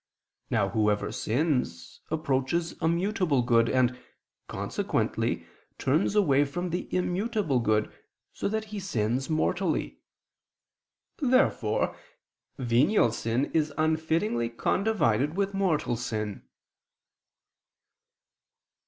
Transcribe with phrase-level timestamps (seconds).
[0.49, 3.99] Now whoever sins, approaches a mutable good, and,
[4.47, 5.45] consequently
[5.77, 7.93] turns away from the immutable good,
[8.33, 9.99] so that he sins mortally.
[11.19, 11.95] Therefore
[12.57, 16.47] venial sin is unfittingly condivided with mortal sin.